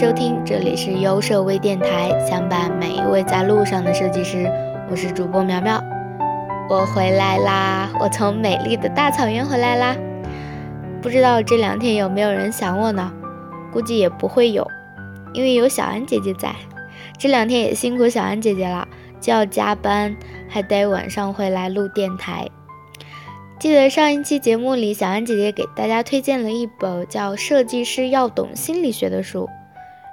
[0.00, 4.48] 收听，这里是优设微电台，相伴每一位在路上的设计师。
[4.88, 5.82] 我是主播苗苗，
[6.70, 7.90] 我回来啦！
[7.98, 9.96] 我从美丽的大草原回来啦！
[11.02, 13.12] 不知道这两天有没有人想我呢？
[13.72, 14.64] 估计也不会有，
[15.34, 16.54] 因为有小安姐姐在。
[17.18, 18.86] 这两天也辛苦小安姐姐了，
[19.20, 20.16] 就要加班，
[20.48, 22.48] 还得晚上回来录电台。
[23.58, 29.50] 记得上一期节目里，小安姐姐给大家推荐了一本叫《设计师要懂心理学》的书，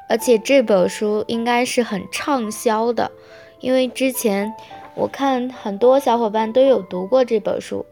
[0.08, 3.12] 而且这本书应该是很畅销的，
[3.60, 4.54] 因为之前
[4.94, 7.86] 我看很多小伙伴都有读过这本书，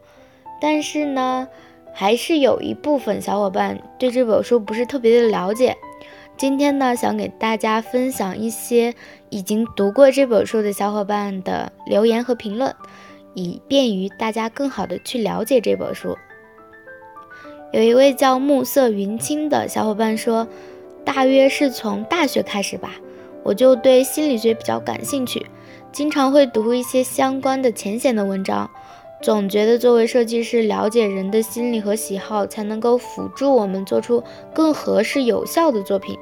[0.60, 1.48] 但是呢，
[1.92, 5.76] 还是有一部分小伙伴对这本书不是特别的了解。
[6.36, 8.94] 今天呢，想给大家分享一些
[9.30, 12.74] 已经读过这本书的小伙伴的留言和评论。
[13.36, 16.16] 以便于大家更好的去了解这本书。
[17.72, 20.46] 有一位叫暮色云青的小伙伴说，
[21.04, 22.92] 大约是从大学开始吧，
[23.42, 25.46] 我就对心理学比较感兴趣，
[25.92, 28.70] 经常会读一些相关的浅显的文章，
[29.22, 34.22] 总觉得作为设计师，了解人的心理和喜好，才能够辅助我们做出
[34.54, 36.18] 更合适有效的作品。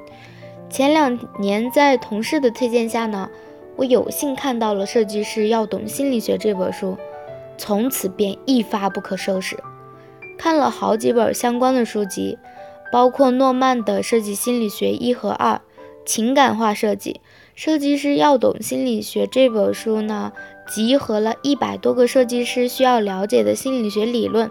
[0.68, 3.28] 前两年在同事的推荐下呢。
[3.74, 6.94] 我有幸看到了《设计师要懂心理学》这本书，
[7.56, 9.58] 从此便一发不可收拾。
[10.36, 12.36] 看了好几本相关的书籍，
[12.92, 15.54] 包括诺曼的《设计心理学一和二》，
[16.04, 17.14] 情感化设计。
[17.54, 20.30] 《设计师要懂心理学》这本书呢，
[20.68, 24.50] 集合了一百多个设计师需要了解的心理学理论，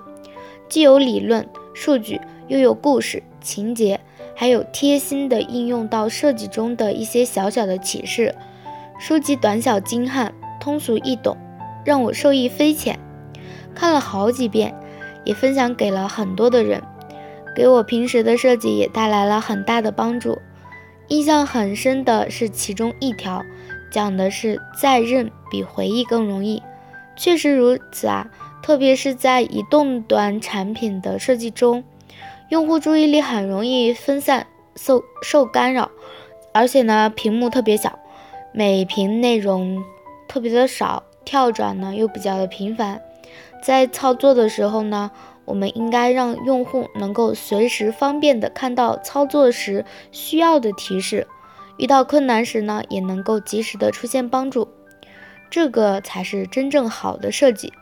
[0.68, 4.00] 既有理论数据，又有故事情节，
[4.36, 8.34] 还有贴心的应用到设计中的一些小小的启示。
[8.98, 11.38] 书籍短小精悍，通俗易懂，
[11.86, 12.98] 让我受益匪浅。
[13.76, 14.74] 看了好几遍，
[15.26, 16.82] 也分享给了很多的人，
[17.56, 20.40] 给我平时的设计也带来了很大的帮助。
[21.08, 23.44] 印象很深的是其中一条，
[23.92, 26.64] 讲的是再认比回忆更容易。
[27.18, 28.32] 确实如此啊，
[28.64, 31.84] 特别是在移动端产品的设计中，
[32.50, 35.92] 用户注意力很容易分散，受受干扰，
[36.54, 38.00] 而且呢，屏幕特别小。
[38.54, 39.84] 每屏内容
[40.28, 43.02] 特别的少，跳转呢又比较的频繁，
[43.62, 45.12] 在操作的时候呢，
[45.52, 51.28] 我们应该让用户能够随时方便的看到操作时需要的提示，
[51.76, 54.70] 遇到困难时呢，也能够及时的出现帮助，
[55.50, 57.74] 这个才是真正好的设计。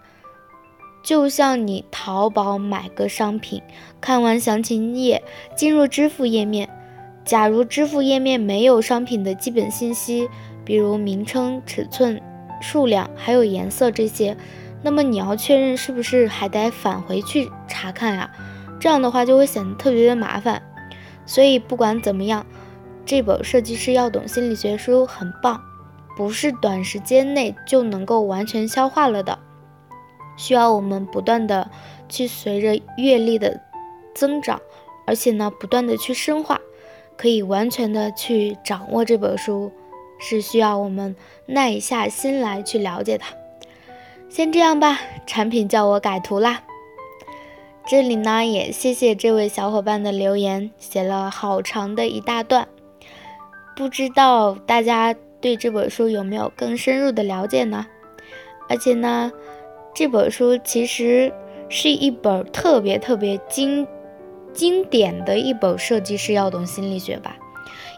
[1.04, 3.62] 就像你淘宝买个商品，
[4.02, 5.22] 看完详情页，
[5.56, 6.68] 进入支付页面，
[7.24, 10.28] 假如支付页面没有商品的基本信息。
[10.66, 12.22] 比如名称、尺寸、
[12.62, 14.38] 数量，还有颜色这些，
[14.82, 18.30] 那么你要确认是不是还得返回去查看呀？
[18.80, 20.62] 这样的话就会显得特别的麻烦。
[21.26, 22.46] 所以不管怎么样，
[23.06, 25.62] 这本设计师要懂心理学书很棒，
[26.16, 29.38] 不是短时间内就能够完全消化了的，
[30.38, 31.70] 需要我们不断的
[32.08, 33.62] 去随着阅历的
[34.16, 34.62] 增长，
[35.06, 36.60] 而且呢不断的去深化，
[37.18, 39.72] 可以完全的去掌握这本书。
[40.22, 43.39] 是需要我们耐下心来去了解它。
[44.30, 46.62] 先这样吧，产品叫我改图啦。
[47.88, 52.68] 这里呢，也谢谢这位小伙伴的留言，写了好长的一大段。
[53.76, 57.88] 不知道大家对这本书有没有更深入的了解呢？
[58.70, 59.32] 而且呢，
[59.96, 61.34] 这本书其实
[61.68, 63.88] 是一本特别特别经
[64.54, 67.36] 经典的一本设计师要懂心理学吧。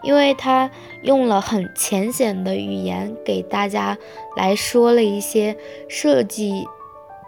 [0.04, 0.72] 因为他
[1.04, 3.98] 用了很浅显的语言给大家
[4.36, 5.56] 来说了一些
[5.88, 6.66] 设计，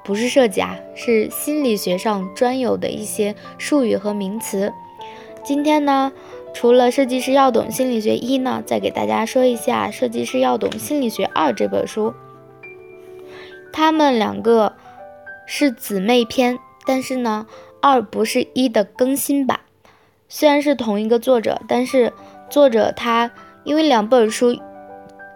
[0.03, 4.73] 不是设计啊，是心理学上专有的一些术语和名词。
[5.43, 6.11] 今天呢，
[6.51, 12.13] 除了设计师要懂心理学一呢，再给大家说一下设计师要懂心理学二这本书。
[13.71, 14.73] 他们两个
[15.45, 16.57] 是姊妹篇，
[16.87, 17.45] 但是呢，
[17.81, 19.59] 二不是一的更新版。
[20.27, 22.11] 虽然是同一个作者，但是。
[22.53, 23.31] 作者他
[23.63, 24.55] 因为两本书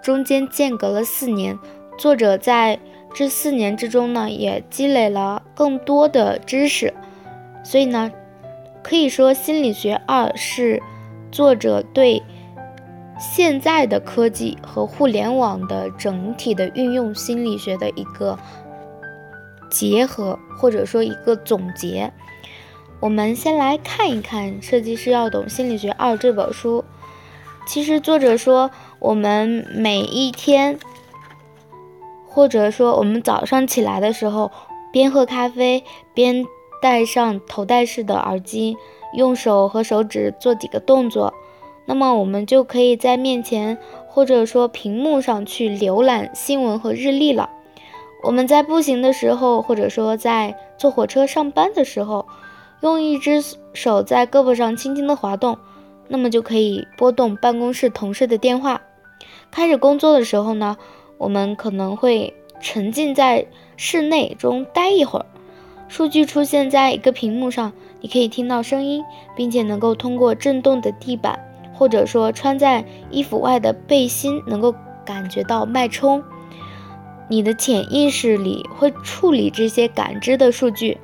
[0.03, 1.57] 中间间隔了四年，
[1.97, 2.79] 作者在
[3.11, 6.93] 这四年之中呢，也积累了更多的知识，
[7.63, 8.11] 所以呢，
[8.83, 10.79] 可以说心理学二是
[11.31, 12.21] 作者对
[13.19, 18.37] 现在的科技和互联网的整体的运用心理学的一个
[19.71, 22.13] 结合，或者说一个总结。
[22.99, 26.85] 我们先来看一看《设计师要懂心理学二》这本书。
[27.67, 30.79] 其实作者说，我们每一天，
[32.25, 34.49] 或者说我们早上起来的时候，
[34.89, 35.83] 边喝咖啡
[36.13, 36.45] 边
[36.81, 38.77] 戴上头戴式的耳机，
[39.13, 41.33] 用手和手指做几个动作，
[41.85, 43.77] 那么我们就可以在面前
[44.07, 47.49] 或者说屏幕上去浏览新闻和日历了。
[48.23, 52.25] 我们在步行的时候，或者说在坐火车上班的时候，
[52.79, 53.43] 用一只
[53.73, 55.57] 手在胳膊上轻轻的滑动，
[56.07, 58.81] 那么就可以拨动办公室同事的电话。
[59.51, 60.77] 开始工作的时候呢，
[61.18, 65.25] 我们可能会沉浸在室内中待一会儿，
[65.88, 67.71] 数据出现在一个屏幕上，
[68.01, 69.04] 你可以听到声音，
[69.36, 71.39] 并且能够通过震动的地板，
[71.74, 74.74] 或者说穿在衣服外的背心，能够
[75.06, 76.24] 感觉到脉冲。
[77.30, 80.98] 你的潜意识里会处理这些感知的数据，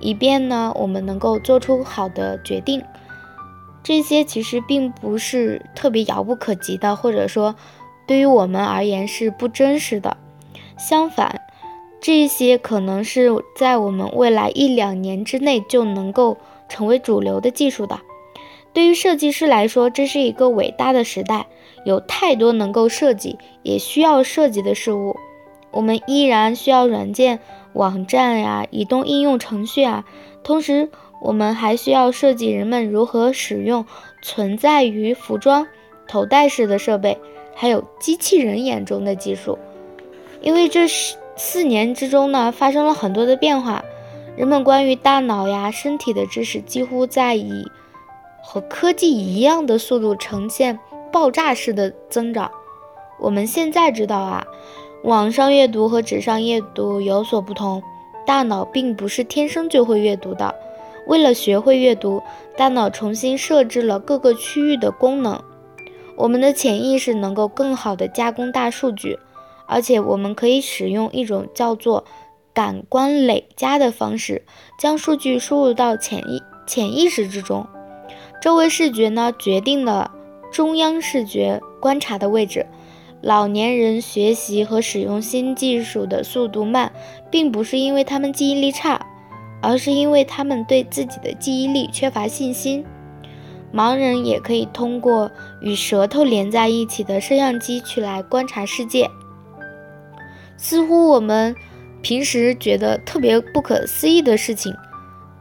[0.00, 2.82] 以便呢我们能够做出好的决定。
[3.88, 7.54] 这些其实并不是特别遥不可及的，或者说
[8.06, 10.18] 对于我们而言是不真实的。
[10.76, 11.40] 相反，
[11.98, 16.36] 这些可能是在我们未来一两年之内就能够
[16.68, 17.98] 成为主流的技术的。
[18.74, 21.46] 对于设计师来说，这是一个伟大的时代，
[21.86, 25.16] 有太多能够设计也需要设计的事物。
[25.70, 27.40] 我们依然需要软件、
[27.72, 30.04] 网站呀、移动应用程序啊，
[30.44, 33.84] 同时我们还需要设计人们如何使用
[34.22, 35.66] 存在于服装、
[36.06, 37.18] 头戴式的设备，
[37.54, 39.58] 还有机器人眼中的技术。
[40.40, 40.86] 因为这
[41.36, 43.84] 四年之中呢，发生了很多的变化，
[44.36, 47.64] 人们关于大脑呀、身体的知识几乎在以
[48.42, 50.78] 和科技一样的速度呈现
[51.12, 52.50] 爆炸式的增长。
[53.18, 54.46] 我们现在知道啊。
[55.04, 57.80] 网上阅读和纸上阅读有所不同，
[58.26, 60.52] 大脑并不是天生就会阅读的。
[61.08, 62.22] 为了学会阅读，
[62.54, 65.42] 大脑重新设置了各个区域的功能。
[66.16, 69.18] 我们的潜意识能够更好地加工大数据，
[69.66, 72.04] 而且我们可以使用一种叫做
[72.52, 74.44] 感官累加的方式，
[74.78, 77.66] 将数据输入到潜意潜意识之中。
[78.42, 80.10] 周围视觉呢，决定了
[80.52, 82.66] 中央视觉观察的位置。
[83.22, 86.92] 老年人学习和使用新技术的速度慢，
[87.30, 89.06] 并不是因为他们记忆力差，
[89.60, 92.84] 而是因为他们对自己的记忆力缺乏信心。
[93.72, 99.10] 盲人也可以通过与舌头连在一起的摄像机去来观察世界。
[100.56, 101.54] 似乎我们
[102.00, 104.74] 平时觉得特别不可思议的事情，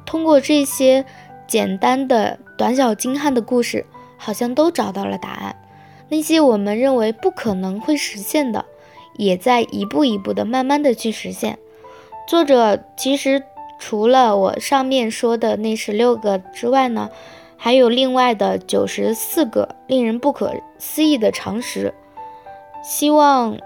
[0.06, 1.06] 通过这些
[1.48, 3.86] 简单的、短小精悍的故事，
[4.18, 5.56] 好像都找到了答案。
[6.10, 8.66] 那些我们认为不可能会实现的，
[9.16, 11.58] 也在一步一步的慢慢的去实现。
[12.28, 13.42] 作者其实
[13.80, 17.10] 除了我上面说的那十六个之外呢，
[17.56, 21.94] 还有另外的九十四个令人不可思议的常识。
[22.84, 23.58] 希望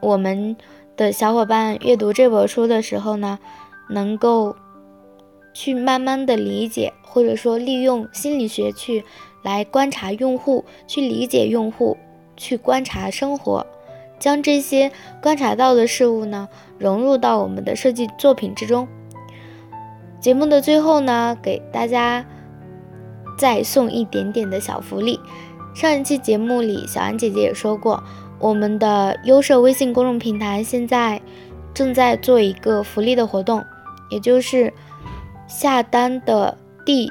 [0.00, 0.56] 我们
[0.96, 3.38] 的小伙伴阅读这本书的时候呢，
[3.90, 4.56] 能够
[5.52, 9.04] 去慢慢的理解，或者说利用心理学去。
[9.42, 11.96] 来观察用户，去理解用户，
[12.36, 13.64] 去观察生活，
[14.18, 14.90] 将这些
[15.22, 16.48] 观察到的事物呢
[16.80, 18.88] 融入到我们的设计作品之中。
[20.20, 22.24] 节目的最后呢，给大家
[23.38, 25.20] 再送一点点的小福利。
[25.74, 28.02] 上一期节目里，小安姐姐也说过，
[28.38, 31.20] 我们的优设微信公众平台现在
[31.74, 33.64] 正在做一个福利的活动，
[34.10, 34.72] 也就是
[35.46, 37.10] 下单的第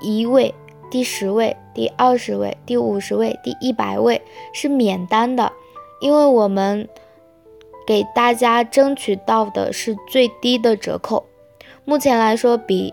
[0.00, 0.54] 一位。
[0.90, 4.22] 第十位、第二十位、第五十位、第一百位
[4.52, 5.50] 是免单的，
[6.00, 6.88] 因为我们
[7.84, 11.26] 给大家争取到的是最低的折扣。
[11.84, 12.92] 目前来说，比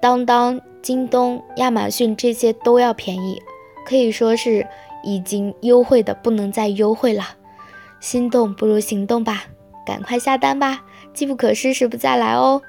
[0.00, 3.42] 当当、京东、亚马逊这些都要便宜，
[3.86, 4.66] 可以说是
[5.02, 7.24] 已经优惠的不能再优惠了。
[8.00, 9.44] 心动不如行动吧，
[9.86, 10.84] 赶快下单吧！
[11.12, 12.62] 机不可失，时不再来哦。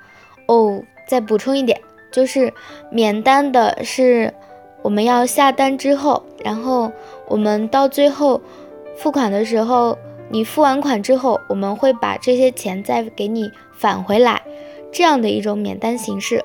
[0.48, 1.80] 哦，再补充一点，
[2.12, 2.54] 就是
[2.92, 4.34] 免单的是。
[4.82, 6.90] 我们要下单之后，然后
[7.28, 8.42] 我们到最后
[8.96, 9.98] 付款的时候，
[10.30, 14.42] 你付完款之后，我们会把这些钱再给你返回来，
[14.92, 16.44] 这样的一种免单形式。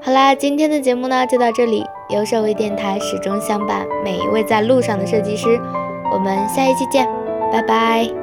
[0.00, 1.84] 好啦，今天的节目呢就到这里。
[2.10, 5.58] 优设微电台始终相伴每一位在路上的设计师，
[6.12, 7.08] 我们下一期见，
[7.50, 8.21] 拜拜。